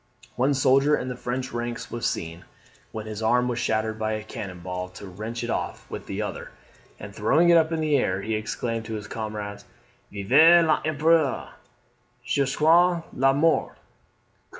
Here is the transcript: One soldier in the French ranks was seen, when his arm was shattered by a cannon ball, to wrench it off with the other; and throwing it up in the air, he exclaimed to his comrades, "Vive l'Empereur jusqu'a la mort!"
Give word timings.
One 0.35 0.55
soldier 0.55 0.97
in 0.97 1.09
the 1.09 1.15
French 1.15 1.51
ranks 1.51 1.91
was 1.91 2.07
seen, 2.07 2.43
when 2.91 3.05
his 3.05 3.21
arm 3.21 3.47
was 3.47 3.59
shattered 3.59 3.99
by 3.99 4.13
a 4.13 4.23
cannon 4.23 4.61
ball, 4.61 4.89
to 4.89 5.05
wrench 5.05 5.43
it 5.43 5.51
off 5.51 5.87
with 5.91 6.07
the 6.07 6.23
other; 6.23 6.49
and 6.99 7.13
throwing 7.13 7.49
it 7.51 7.57
up 7.59 7.71
in 7.71 7.81
the 7.81 7.95
air, 7.97 8.19
he 8.23 8.33
exclaimed 8.33 8.85
to 8.85 8.95
his 8.95 9.05
comrades, 9.07 9.63
"Vive 10.11 10.65
l'Empereur 10.65 11.49
jusqu'a 12.25 13.03
la 13.13 13.31
mort!" 13.33 13.77